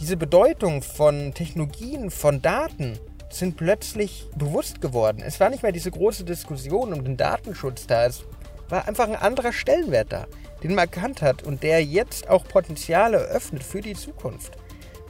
diese 0.00 0.16
Bedeutung 0.16 0.82
von 0.82 1.32
Technologien, 1.32 2.10
von 2.10 2.42
Daten 2.42 2.98
sind 3.30 3.56
plötzlich 3.56 4.26
bewusst 4.36 4.80
geworden. 4.80 5.22
Es 5.24 5.40
war 5.40 5.50
nicht 5.50 5.62
mehr 5.62 5.72
diese 5.72 5.90
große 5.90 6.24
Diskussion 6.24 6.92
um 6.92 7.04
den 7.04 7.16
Datenschutz 7.16 7.86
da. 7.86 8.06
Es 8.06 8.24
war 8.68 8.86
einfach 8.86 9.08
ein 9.08 9.16
anderer 9.16 9.52
Stellenwert 9.52 10.12
da, 10.12 10.26
den 10.62 10.74
man 10.74 10.86
erkannt 10.86 11.22
hat 11.22 11.42
und 11.42 11.62
der 11.62 11.84
jetzt 11.84 12.28
auch 12.28 12.44
Potenziale 12.44 13.18
öffnet 13.18 13.62
für 13.62 13.80
die 13.80 13.94
Zukunft. 13.94 14.58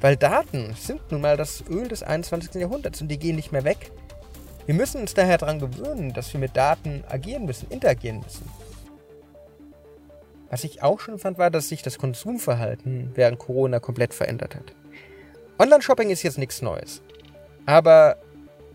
Weil 0.00 0.16
Daten 0.16 0.74
sind 0.74 1.10
nun 1.10 1.20
mal 1.20 1.36
das 1.36 1.64
Öl 1.68 1.88
des 1.88 2.02
21. 2.02 2.54
Jahrhunderts 2.54 3.00
und 3.00 3.08
die 3.08 3.18
gehen 3.18 3.36
nicht 3.36 3.52
mehr 3.52 3.64
weg. 3.64 3.90
Wir 4.66 4.74
müssen 4.74 5.00
uns 5.00 5.14
daher 5.14 5.38
daran 5.38 5.58
gewöhnen, 5.58 6.12
dass 6.12 6.32
wir 6.32 6.40
mit 6.40 6.56
Daten 6.56 7.02
agieren 7.08 7.46
müssen, 7.46 7.70
interagieren 7.70 8.20
müssen. 8.20 8.48
Was 10.50 10.64
ich 10.64 10.82
auch 10.82 11.00
schon 11.00 11.18
fand, 11.18 11.38
war, 11.38 11.50
dass 11.50 11.68
sich 11.68 11.82
das 11.82 11.98
Konsumverhalten 11.98 13.12
während 13.14 13.38
Corona 13.38 13.80
komplett 13.80 14.14
verändert 14.14 14.54
hat. 14.54 14.74
Online-Shopping 15.58 16.10
ist 16.10 16.22
jetzt 16.22 16.38
nichts 16.38 16.62
Neues. 16.62 17.02
Aber 17.66 18.16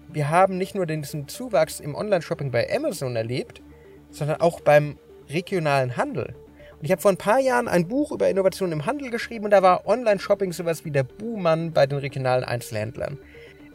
wir 0.10 0.30
haben 0.30 0.58
nicht 0.58 0.76
nur 0.76 0.86
diesen 0.86 1.28
Zuwachs 1.28 1.80
im 1.80 1.96
Online-Shopping 1.96 2.52
bei 2.52 2.70
Amazon 2.76 3.16
erlebt, 3.16 3.62
sondern 4.14 4.40
auch 4.40 4.62
beim 4.62 4.98
regionalen 5.30 5.98
Handel. 5.98 6.36
Und 6.80 6.86
ich 6.86 6.92
habe 6.92 7.02
vor 7.02 7.12
ein 7.12 7.18
paar 7.18 7.40
Jahren 7.40 7.68
ein 7.68 7.88
Buch 7.88 8.12
über 8.12 8.30
Innovation 8.30 8.72
im 8.72 8.86
Handel 8.86 9.10
geschrieben 9.10 9.46
und 9.46 9.52
da 9.52 9.62
war 9.62 9.88
Online-Shopping 9.88 10.54
sowas 10.54 10.86
wie 10.86 10.92
der 10.92 11.04
Buhmann 11.04 11.74
bei 11.74 11.86
den 11.86 12.00
regionalen 12.00 12.44
Einzelhändlern. 12.44 13.18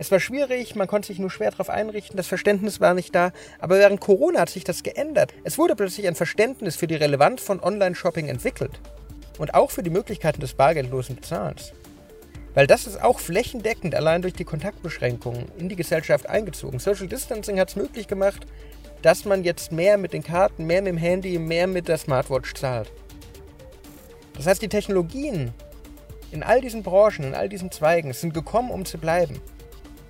Es 0.00 0.12
war 0.12 0.20
schwierig, 0.20 0.76
man 0.76 0.86
konnte 0.86 1.08
sich 1.08 1.18
nur 1.18 1.30
schwer 1.30 1.50
darauf 1.50 1.70
einrichten, 1.70 2.16
das 2.16 2.28
Verständnis 2.28 2.80
war 2.80 2.94
nicht 2.94 3.14
da, 3.14 3.32
aber 3.58 3.78
während 3.78 4.00
Corona 4.00 4.40
hat 4.40 4.50
sich 4.50 4.62
das 4.62 4.84
geändert. 4.84 5.34
Es 5.42 5.58
wurde 5.58 5.74
plötzlich 5.74 6.06
ein 6.06 6.14
Verständnis 6.14 6.76
für 6.76 6.86
die 6.86 6.94
Relevanz 6.94 7.42
von 7.42 7.60
Online-Shopping 7.60 8.28
entwickelt 8.28 8.80
und 9.38 9.54
auch 9.54 9.72
für 9.72 9.82
die 9.82 9.90
Möglichkeiten 9.90 10.40
des 10.40 10.54
bargeldlosen 10.54 11.16
Bezahlens. 11.16 11.72
Weil 12.54 12.66
das 12.66 12.86
ist 12.86 13.02
auch 13.02 13.18
flächendeckend 13.18 13.94
allein 13.94 14.22
durch 14.22 14.34
die 14.34 14.44
Kontaktbeschränkungen 14.44 15.46
in 15.58 15.68
die 15.68 15.76
Gesellschaft 15.76 16.28
eingezogen. 16.28 16.78
Social 16.78 17.08
Distancing 17.08 17.58
hat 17.58 17.70
es 17.70 17.76
möglich 17.76 18.06
gemacht, 18.06 18.46
dass 19.02 19.24
man 19.24 19.44
jetzt 19.44 19.72
mehr 19.72 19.98
mit 19.98 20.12
den 20.12 20.22
Karten, 20.22 20.66
mehr 20.66 20.82
mit 20.82 20.92
dem 20.92 20.98
Handy, 20.98 21.38
mehr 21.38 21.66
mit 21.66 21.88
der 21.88 21.98
Smartwatch 21.98 22.54
zahlt. 22.54 22.90
Das 24.36 24.46
heißt, 24.46 24.62
die 24.62 24.68
Technologien 24.68 25.52
in 26.30 26.42
all 26.42 26.60
diesen 26.60 26.82
Branchen, 26.82 27.24
in 27.24 27.34
all 27.34 27.48
diesen 27.48 27.70
Zweigen 27.70 28.12
sind 28.12 28.34
gekommen, 28.34 28.70
um 28.70 28.84
zu 28.84 28.98
bleiben. 28.98 29.40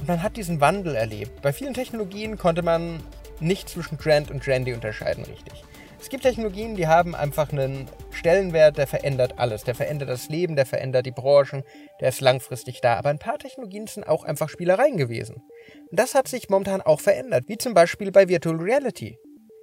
Und 0.00 0.08
man 0.08 0.22
hat 0.22 0.36
diesen 0.36 0.60
Wandel 0.60 0.94
erlebt. 0.94 1.42
Bei 1.42 1.52
vielen 1.52 1.74
Technologien 1.74 2.38
konnte 2.38 2.62
man 2.62 3.02
nicht 3.40 3.68
zwischen 3.68 3.98
Trend 3.98 4.30
und 4.30 4.42
Trendy 4.42 4.72
unterscheiden, 4.72 5.24
richtig. 5.24 5.64
Es 6.00 6.08
gibt 6.10 6.22
Technologien, 6.22 6.76
die 6.76 6.86
haben 6.86 7.14
einfach 7.14 7.52
einen 7.52 7.88
Stellenwert, 8.12 8.78
der 8.78 8.86
verändert 8.86 9.34
alles. 9.36 9.64
Der 9.64 9.74
verändert 9.74 10.08
das 10.08 10.28
Leben, 10.28 10.54
der 10.54 10.64
verändert 10.64 11.06
die 11.06 11.10
Branchen, 11.10 11.64
der 12.00 12.10
ist 12.10 12.20
langfristig 12.20 12.80
da. 12.80 12.96
Aber 12.96 13.10
ein 13.10 13.18
paar 13.18 13.38
Technologien 13.38 13.86
sind 13.86 14.04
auch 14.04 14.24
einfach 14.24 14.48
Spielereien 14.48 14.96
gewesen. 14.96 15.42
Und 15.90 15.98
das 15.98 16.14
hat 16.14 16.28
sich 16.28 16.48
momentan 16.48 16.82
auch 16.82 17.00
verändert, 17.00 17.44
wie 17.48 17.58
zum 17.58 17.74
Beispiel 17.74 18.12
bei 18.12 18.28
Virtual 18.28 18.56
Reality. 18.56 19.18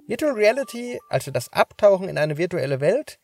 Virtual 0.06 0.32
Reality, 0.32 1.00
also 1.08 1.30
das 1.30 1.52
Abtauchen 1.52 2.08
in 2.08 2.18
eine 2.18 2.36
virtuelle 2.36 2.80
Welt, 2.80 3.18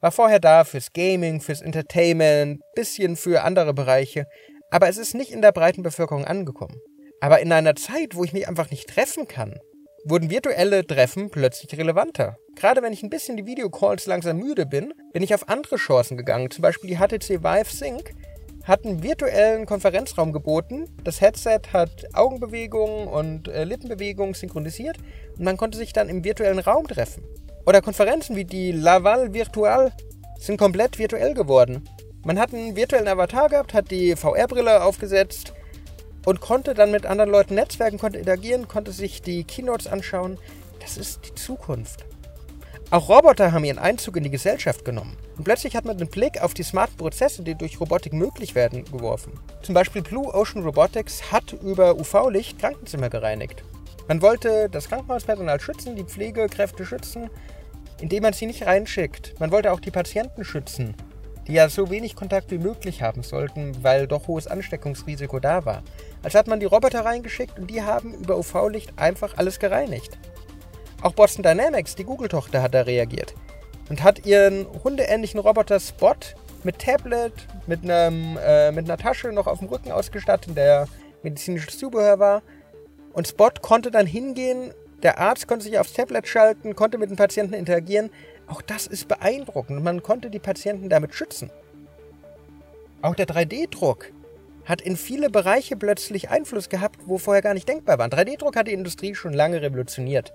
war 0.00 0.12
vorher 0.12 0.38
da 0.38 0.64
fürs 0.64 0.92
Gaming, 0.92 1.40
fürs 1.40 1.62
Entertainment, 1.62 2.60
bisschen 2.74 3.16
für 3.16 3.42
andere 3.42 3.74
Bereiche, 3.74 4.26
aber 4.70 4.88
es 4.88 4.98
ist 4.98 5.14
nicht 5.14 5.32
in 5.32 5.42
der 5.42 5.52
breiten 5.52 5.82
Bevölkerung 5.82 6.24
angekommen. 6.24 6.76
Aber 7.20 7.40
in 7.40 7.50
einer 7.50 7.74
Zeit, 7.74 8.14
wo 8.14 8.22
ich 8.22 8.32
mich 8.32 8.46
einfach 8.46 8.70
nicht 8.70 8.88
treffen 8.88 9.26
kann, 9.26 9.58
wurden 10.04 10.30
virtuelle 10.30 10.86
Treffen 10.86 11.30
plötzlich 11.30 11.78
relevanter. 11.78 12.36
Gerade 12.54 12.82
wenn 12.82 12.92
ich 12.92 13.02
ein 13.02 13.10
bisschen 13.10 13.36
die 13.36 13.46
Videocalls 13.46 14.06
langsam 14.06 14.38
müde 14.38 14.66
bin, 14.66 14.92
bin 15.12 15.22
ich 15.22 15.34
auf 15.34 15.48
andere 15.48 15.76
Chancen 15.76 16.16
gegangen. 16.16 16.50
Zum 16.50 16.62
Beispiel 16.62 16.90
die 16.90 16.96
HTC 16.96 17.42
Vive 17.42 17.70
Sync 17.70 18.14
hat 18.64 18.84
einen 18.84 19.02
virtuellen 19.02 19.64
Konferenzraum 19.66 20.32
geboten. 20.32 20.86
Das 21.02 21.20
Headset 21.20 21.60
hat 21.72 22.06
Augenbewegungen 22.12 23.08
und 23.08 23.48
äh, 23.48 23.64
Lippenbewegungen 23.64 24.34
synchronisiert 24.34 24.98
und 25.36 25.44
man 25.44 25.56
konnte 25.56 25.78
sich 25.78 25.92
dann 25.92 26.08
im 26.08 26.22
virtuellen 26.22 26.58
Raum 26.58 26.86
treffen. 26.86 27.22
Oder 27.66 27.80
Konferenzen 27.82 28.36
wie 28.36 28.44
die 28.44 28.72
Laval 28.72 29.32
Virtual 29.32 29.92
sind 30.38 30.58
komplett 30.58 30.98
virtuell 30.98 31.34
geworden. 31.34 31.88
Man 32.24 32.38
hat 32.38 32.52
einen 32.52 32.76
virtuellen 32.76 33.08
Avatar 33.08 33.48
gehabt, 33.48 33.74
hat 33.74 33.90
die 33.90 34.14
VR-Brille 34.16 34.82
aufgesetzt 34.82 35.54
und 36.28 36.42
konnte 36.42 36.74
dann 36.74 36.90
mit 36.90 37.06
anderen 37.06 37.30
Leuten 37.30 37.54
netzwerken, 37.54 37.96
konnte 37.96 38.18
interagieren, 38.18 38.68
konnte 38.68 38.92
sich 38.92 39.22
die 39.22 39.44
Keynotes 39.44 39.86
anschauen. 39.86 40.36
Das 40.78 40.98
ist 40.98 41.20
die 41.24 41.34
Zukunft. 41.34 42.04
Auch 42.90 43.08
Roboter 43.08 43.52
haben 43.52 43.64
ihren 43.64 43.78
Einzug 43.78 44.18
in 44.18 44.24
die 44.24 44.30
Gesellschaft 44.30 44.84
genommen. 44.84 45.16
Und 45.38 45.44
plötzlich 45.44 45.74
hat 45.74 45.86
man 45.86 45.96
den 45.96 46.08
Blick 46.08 46.42
auf 46.42 46.52
die 46.52 46.64
smarten 46.64 46.98
Prozesse, 46.98 47.42
die 47.42 47.54
durch 47.54 47.80
Robotik 47.80 48.12
möglich 48.12 48.54
werden, 48.54 48.84
geworfen. 48.84 49.32
Zum 49.62 49.74
Beispiel 49.74 50.02
Blue 50.02 50.26
Ocean 50.34 50.62
Robotics 50.62 51.32
hat 51.32 51.54
über 51.54 51.96
UV-Licht 51.96 52.58
Krankenzimmer 52.58 53.08
gereinigt. 53.08 53.64
Man 54.06 54.20
wollte 54.20 54.68
das 54.68 54.90
Krankenhauspersonal 54.90 55.60
schützen, 55.60 55.96
die 55.96 56.04
Pflegekräfte 56.04 56.84
schützen, 56.84 57.30
indem 58.02 58.24
man 58.24 58.34
sie 58.34 58.44
nicht 58.44 58.66
reinschickt. 58.66 59.40
Man 59.40 59.50
wollte 59.50 59.72
auch 59.72 59.80
die 59.80 59.90
Patienten 59.90 60.44
schützen, 60.44 60.94
die 61.48 61.54
ja 61.54 61.68
so 61.68 61.90
wenig 61.90 62.14
Kontakt 62.14 62.50
wie 62.50 62.58
möglich 62.58 63.02
haben 63.02 63.22
sollten, 63.22 63.82
weil 63.82 64.06
doch 64.06 64.28
hohes 64.28 64.46
Ansteckungsrisiko 64.46 65.40
da 65.40 65.64
war. 65.64 65.82
Also 66.22 66.38
hat 66.38 66.46
man 66.46 66.60
die 66.60 66.66
Roboter 66.66 67.04
reingeschickt 67.04 67.58
und 67.58 67.68
die 67.70 67.82
haben 67.82 68.14
über 68.14 68.36
UV-Licht 68.36 68.92
einfach 68.96 69.36
alles 69.36 69.58
gereinigt. 69.58 70.18
Auch 71.00 71.12
Boston 71.12 71.42
Dynamics, 71.42 71.94
die 71.94 72.04
Google-Tochter, 72.04 72.62
hat 72.62 72.74
da 72.74 72.82
reagiert 72.82 73.34
und 73.88 74.02
hat 74.02 74.26
ihren 74.26 74.66
hundeähnlichen 74.84 75.40
Roboter 75.40 75.80
Spot 75.80 76.14
mit 76.64 76.80
Tablet, 76.80 77.32
mit, 77.66 77.82
einem, 77.82 78.36
äh, 78.36 78.70
mit 78.72 78.84
einer 78.84 78.98
Tasche 78.98 79.32
noch 79.32 79.46
auf 79.46 79.60
dem 79.60 79.68
Rücken 79.68 79.90
ausgestattet, 79.90 80.56
der 80.56 80.86
medizinisches 81.22 81.78
Zubehör 81.78 82.18
war. 82.18 82.42
Und 83.12 83.26
Spot 83.26 83.50
konnte 83.62 83.90
dann 83.90 84.06
hingehen, 84.06 84.72
der 85.02 85.18
Arzt 85.18 85.46
konnte 85.46 85.64
sich 85.64 85.78
aufs 85.78 85.92
Tablet 85.92 86.26
schalten, 86.26 86.74
konnte 86.74 86.98
mit 86.98 87.10
den 87.10 87.16
Patienten 87.16 87.54
interagieren, 87.54 88.10
auch 88.48 88.62
das 88.62 88.86
ist 88.86 89.08
beeindruckend. 89.08 89.82
Man 89.82 90.02
konnte 90.02 90.30
die 90.30 90.38
Patienten 90.38 90.88
damit 90.88 91.14
schützen. 91.14 91.50
Auch 93.02 93.14
der 93.14 93.26
3D-Druck 93.26 94.12
hat 94.64 94.80
in 94.80 94.96
viele 94.96 95.30
Bereiche 95.30 95.76
plötzlich 95.76 96.30
Einfluss 96.30 96.68
gehabt, 96.68 97.00
wo 97.06 97.18
vorher 97.18 97.42
gar 97.42 97.54
nicht 97.54 97.68
denkbar 97.68 97.98
waren. 97.98 98.10
3D-Druck 98.10 98.56
hat 98.56 98.66
die 98.66 98.72
Industrie 98.72 99.14
schon 99.14 99.32
lange 99.32 99.62
revolutioniert. 99.62 100.32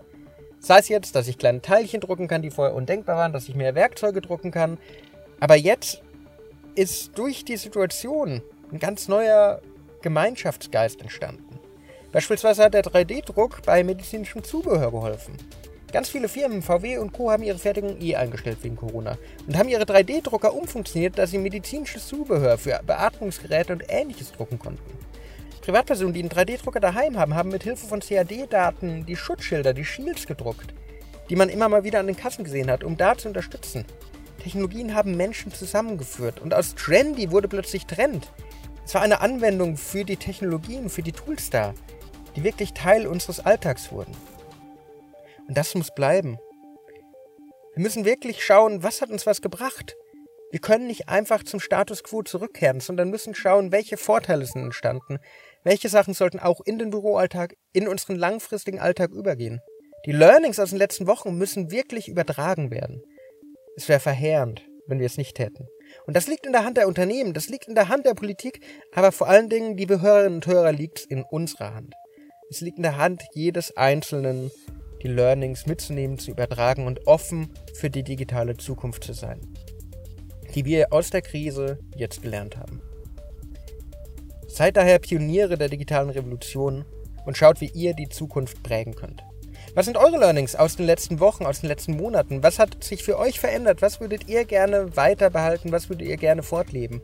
Sei 0.59 0.79
es 0.79 0.87
jetzt, 0.87 1.15
dass 1.15 1.27
ich 1.27 1.37
kleine 1.37 1.61
Teilchen 1.61 1.99
drucken 1.99 2.27
kann, 2.27 2.41
die 2.41 2.49
vorher 2.49 2.73
undenkbar 2.73 3.17
waren, 3.17 3.33
dass 3.33 3.49
ich 3.49 3.55
mehr 3.55 3.75
Werkzeuge 3.75 4.21
drucken 4.21 4.51
kann. 4.51 4.77
Aber 5.39 5.55
jetzt 5.55 6.01
ist 6.75 7.17
durch 7.17 7.43
die 7.43 7.57
Situation 7.57 8.41
ein 8.71 8.79
ganz 8.79 9.07
neuer 9.07 9.61
Gemeinschaftsgeist 10.01 11.01
entstanden. 11.01 11.59
Beispielsweise 12.11 12.63
hat 12.63 12.73
der 12.73 12.83
3D-Druck 12.83 13.63
bei 13.65 13.83
medizinischem 13.83 14.43
Zubehör 14.43 14.91
geholfen. 14.91 15.37
Ganz 15.93 16.09
viele 16.09 16.27
Firmen, 16.27 16.63
VW 16.63 16.97
und 16.97 17.13
Co. 17.13 17.29
haben 17.29 17.43
ihre 17.43 17.59
Fertigung 17.59 18.01
eh 18.01 18.15
eingestellt 18.15 18.57
wegen 18.63 18.75
Corona 18.75 19.15
und 19.45 19.55
haben 19.55 19.69
ihre 19.69 19.83
3D-Drucker 19.83 20.51
umfunktioniert, 20.55 21.19
dass 21.19 21.29
sie 21.29 21.37
medizinisches 21.37 22.07
Zubehör 22.07 22.57
für 22.57 22.81
Beatmungsgeräte 22.83 23.73
und 23.73 23.83
ähnliches 23.87 24.31
drucken 24.31 24.57
konnten. 24.57 24.81
Privatpersonen, 25.61 26.13
die 26.15 26.21
einen 26.21 26.31
3D-Drucker 26.31 26.79
daheim 26.79 27.19
haben, 27.19 27.35
haben 27.35 27.49
mit 27.49 27.61
Hilfe 27.61 27.85
von 27.85 27.99
CAD-Daten 27.99 29.05
die 29.05 29.15
Schutzschilder, 29.15 29.75
die 29.75 29.85
Shields 29.85 30.25
gedruckt, 30.25 30.73
die 31.29 31.35
man 31.35 31.49
immer 31.49 31.69
mal 31.69 31.83
wieder 31.83 31.99
an 31.99 32.07
den 32.07 32.17
Kassen 32.17 32.43
gesehen 32.43 32.71
hat, 32.71 32.83
um 32.83 32.97
da 32.97 33.15
zu 33.15 33.27
unterstützen. 33.27 33.85
Technologien 34.41 34.95
haben 34.95 35.15
Menschen 35.15 35.53
zusammengeführt 35.53 36.41
und 36.41 36.55
aus 36.55 36.73
Trendy 36.73 37.29
wurde 37.29 37.47
plötzlich 37.47 37.85
Trend. 37.85 38.31
Es 38.83 38.95
war 38.95 39.03
eine 39.03 39.21
Anwendung 39.21 39.77
für 39.77 40.05
die 40.05 40.17
Technologien, 40.17 40.89
für 40.89 41.03
die 41.03 41.11
Tools 41.11 41.51
da, 41.51 41.75
die 42.35 42.43
wirklich 42.43 42.73
Teil 42.73 43.05
unseres 43.05 43.41
Alltags 43.41 43.91
wurden. 43.91 44.32
Und 45.47 45.57
das 45.57 45.75
muss 45.75 45.93
bleiben. 45.93 46.37
Wir 47.75 47.83
müssen 47.83 48.05
wirklich 48.05 48.43
schauen, 48.43 48.83
was 48.83 49.01
hat 49.01 49.09
uns 49.09 49.25
was 49.25 49.41
gebracht. 49.41 49.95
Wir 50.51 50.59
können 50.59 50.85
nicht 50.85 51.09
einfach 51.09 51.43
zum 51.43 51.59
Status 51.59 52.03
quo 52.03 52.21
zurückkehren, 52.21 52.79
sondern 52.79 53.09
müssen 53.09 53.33
schauen, 53.33 53.71
welche 53.71 53.97
Vorteile 53.97 54.45
sind 54.45 54.61
entstanden. 54.61 55.17
Welche 55.63 55.89
Sachen 55.89 56.13
sollten 56.13 56.39
auch 56.39 56.61
in 56.65 56.77
den 56.77 56.91
Büroalltag, 56.91 57.55
in 57.71 57.87
unseren 57.87 58.15
langfristigen 58.17 58.79
Alltag 58.79 59.11
übergehen. 59.11 59.61
Die 60.05 60.11
Learnings 60.11 60.59
aus 60.59 60.69
den 60.69 60.77
letzten 60.77 61.07
Wochen 61.07 61.37
müssen 61.37 61.71
wirklich 61.71 62.07
übertragen 62.07 62.69
werden. 62.69 63.01
Es 63.75 63.89
wäre 63.89 63.99
verheerend, 63.99 64.61
wenn 64.85 64.99
wir 64.99 65.07
es 65.07 65.17
nicht 65.17 65.39
hätten. 65.39 65.67
Und 66.05 66.15
das 66.15 66.27
liegt 66.27 66.45
in 66.45 66.51
der 66.51 66.65
Hand 66.65 66.77
der 66.77 66.87
Unternehmen, 66.87 67.33
das 67.33 67.49
liegt 67.49 67.67
in 67.67 67.75
der 67.75 67.89
Hand 67.89 68.05
der 68.05 68.13
Politik, 68.13 68.59
aber 68.93 69.11
vor 69.11 69.27
allen 69.27 69.49
Dingen, 69.49 69.77
liebe 69.77 70.01
Hörerinnen 70.01 70.35
und 70.35 70.47
Hörer, 70.47 70.71
liegt 70.71 70.99
es 70.99 71.05
in 71.05 71.23
unserer 71.23 71.73
Hand. 71.73 71.93
Es 72.49 72.61
liegt 72.61 72.77
in 72.77 72.83
der 72.83 72.97
Hand 72.97 73.23
jedes 73.33 73.75
Einzelnen, 73.77 74.51
die 75.03 75.09
Learnings 75.09 75.65
mitzunehmen, 75.65 76.17
zu 76.17 76.31
übertragen 76.31 76.87
und 76.87 77.05
offen 77.05 77.53
für 77.75 77.89
die 77.89 78.03
digitale 78.03 78.57
Zukunft 78.57 79.03
zu 79.03 79.13
sein, 79.13 79.41
die 80.55 80.65
wir 80.65 80.93
aus 80.93 81.09
der 81.09 81.21
Krise 81.21 81.77
jetzt 81.95 82.21
gelernt 82.21 82.57
haben. 82.57 82.81
Seid 84.47 84.77
daher 84.77 84.99
Pioniere 84.99 85.57
der 85.57 85.69
digitalen 85.69 86.09
Revolution 86.09 86.85
und 87.25 87.37
schaut, 87.37 87.59
wie 87.59 87.71
ihr 87.73 87.93
die 87.93 88.09
Zukunft 88.09 88.63
prägen 88.63 88.95
könnt. 88.95 89.23
Was 89.75 89.85
sind 89.85 89.97
eure 89.97 90.19
Learnings 90.19 90.55
aus 90.55 90.75
den 90.75 90.85
letzten 90.85 91.19
Wochen, 91.19 91.45
aus 91.45 91.61
den 91.61 91.69
letzten 91.69 91.97
Monaten? 91.97 92.43
Was 92.43 92.59
hat 92.59 92.83
sich 92.83 93.03
für 93.03 93.17
euch 93.17 93.39
verändert? 93.39 93.81
Was 93.81 93.99
würdet 93.99 94.27
ihr 94.27 94.45
gerne 94.45 94.95
weiter 94.95 95.31
behalten? 95.31 95.71
Was 95.71 95.89
würdet 95.89 96.07
ihr 96.07 96.17
gerne 96.17 96.43
fortleben? 96.43 97.01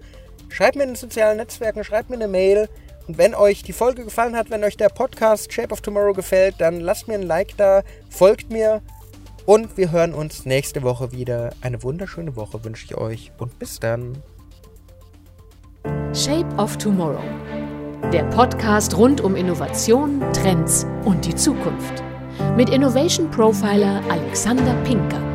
Schreibt 0.49 0.75
mir 0.75 0.83
in 0.83 0.89
den 0.89 0.95
sozialen 0.95 1.37
Netzwerken, 1.37 1.83
schreibt 1.83 2.09
mir 2.09 2.17
eine 2.17 2.27
Mail. 2.27 2.69
Und 3.09 3.17
wenn 3.17 3.33
euch 3.33 3.63
die 3.63 3.73
Folge 3.73 4.03
gefallen 4.03 4.35
hat, 4.35 4.51
wenn 4.51 4.63
euch 4.63 4.77
der 4.77 4.89
Podcast 4.89 5.51
Shape 5.51 5.73
of 5.73 5.81
Tomorrow 5.81 6.13
gefällt, 6.13 6.53
dann 6.59 6.79
lasst 6.79 7.07
mir 7.07 7.15
ein 7.15 7.23
Like 7.23 7.57
da, 7.57 7.81
folgt 8.07 8.51
mir 8.51 8.83
und 9.47 9.77
wir 9.77 9.89
hören 9.89 10.13
uns 10.13 10.45
nächste 10.45 10.83
Woche 10.83 11.11
wieder. 11.11 11.49
Eine 11.61 11.81
wunderschöne 11.81 12.35
Woche 12.35 12.63
wünsche 12.63 12.85
ich 12.85 12.95
euch 12.95 13.31
und 13.39 13.57
bis 13.57 13.79
dann. 13.79 14.21
Shape 16.13 16.53
of 16.57 16.77
Tomorrow. 16.77 17.23
Der 18.13 18.25
Podcast 18.25 18.95
rund 18.95 19.21
um 19.21 19.35
Innovation, 19.35 20.21
Trends 20.31 20.85
und 21.03 21.25
die 21.25 21.33
Zukunft. 21.33 22.03
Mit 22.55 22.69
Innovation 22.69 23.31
Profiler 23.31 24.03
Alexander 24.07 24.75
Pinker. 24.83 25.28